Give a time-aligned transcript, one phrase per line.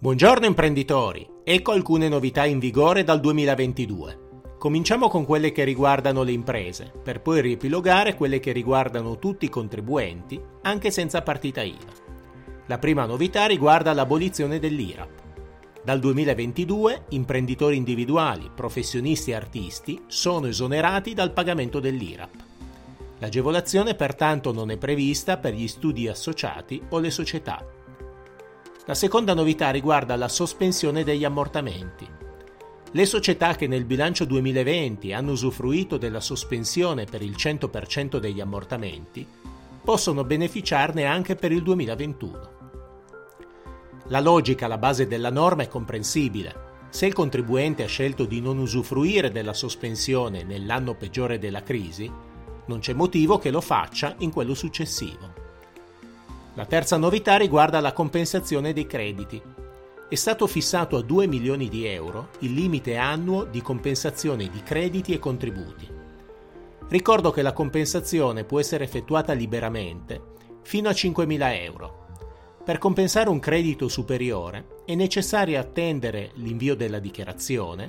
[0.00, 4.52] Buongiorno imprenditori, ecco alcune novità in vigore dal 2022.
[4.56, 9.48] Cominciamo con quelle che riguardano le imprese, per poi riepilogare quelle che riguardano tutti i
[9.48, 11.92] contribuenti, anche senza partita IVA.
[12.66, 15.10] La prima novità riguarda l'abolizione dell'IRAP.
[15.82, 22.36] Dal 2022 imprenditori individuali, professionisti e artisti sono esonerati dal pagamento dell'IRAP.
[23.18, 27.76] L'agevolazione pertanto non è prevista per gli studi associati o le società
[28.88, 32.08] la seconda novità riguarda la sospensione degli ammortamenti.
[32.92, 39.26] Le società che nel bilancio 2020 hanno usufruito della sospensione per il 100% degli ammortamenti
[39.84, 42.50] possono beneficiarne anche per il 2021.
[44.06, 46.86] La logica alla base della norma è comprensibile.
[46.88, 52.10] Se il contribuente ha scelto di non usufruire della sospensione nell'anno peggiore della crisi,
[52.64, 55.47] non c'è motivo che lo faccia in quello successivo.
[56.58, 59.40] La terza novità riguarda la compensazione dei crediti.
[60.08, 65.14] È stato fissato a 2 milioni di euro il limite annuo di compensazione di crediti
[65.14, 65.88] e contributi.
[66.88, 70.20] Ricordo che la compensazione può essere effettuata liberamente
[70.62, 72.06] fino a 5.000 euro.
[72.64, 77.88] Per compensare un credito superiore è necessario attendere l'invio della dichiarazione,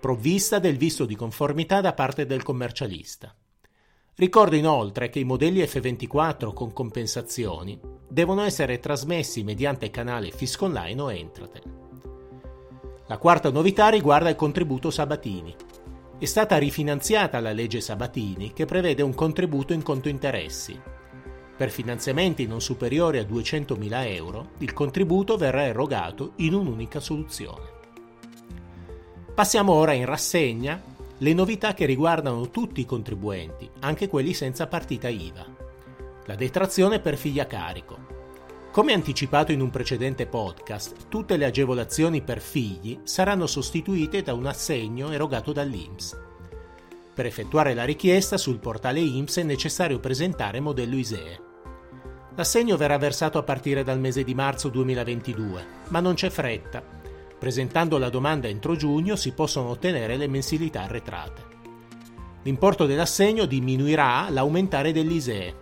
[0.00, 3.34] provvista del visto di conformità da parte del commercialista.
[4.18, 11.00] Ricordo inoltre che i modelli F24 con compensazioni devono essere trasmessi mediante canale Fisco Online
[11.00, 11.62] o Entratel.
[13.06, 15.54] La quarta novità riguarda il contributo Sabatini.
[16.18, 20.76] È stata rifinanziata la legge Sabatini che prevede un contributo in conto interessi.
[21.56, 27.66] Per finanziamenti non superiori a 200.000 euro, il contributo verrà erogato in un'unica soluzione.
[29.32, 35.08] Passiamo ora in rassegna le novità che riguardano tutti i contribuenti, anche quelli senza partita
[35.08, 35.46] IVA.
[36.26, 38.16] La detrazione per figli a carico.
[38.70, 44.46] Come anticipato in un precedente podcast, tutte le agevolazioni per figli saranno sostituite da un
[44.46, 46.16] assegno erogato dall'INPS.
[47.14, 51.40] Per effettuare la richiesta sul portale INPS è necessario presentare modello ISEE.
[52.36, 56.97] L'assegno verrà versato a partire dal mese di marzo 2022, ma non c'è fretta
[57.38, 61.46] Presentando la domanda entro giugno si possono ottenere le mensilità arretrate.
[62.42, 65.54] L'importo dell'assegno diminuirà all'aumentare dell'ISEE,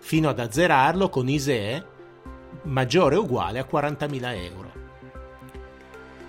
[0.00, 1.92] fino ad azzerarlo con ISEE
[2.62, 4.72] maggiore o uguale a 40.000 euro.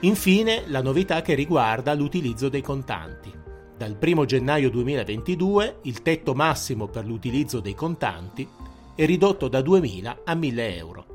[0.01, 3.33] Infine la novità che riguarda l'utilizzo dei contanti.
[3.77, 8.47] Dal 1 gennaio 2022 il tetto massimo per l'utilizzo dei contanti
[8.93, 11.14] è ridotto da 2.000 a 1.000 euro.